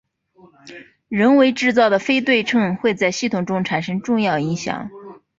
[1.09, 4.89] 人为制造的非对称会在系统中产生重要影响。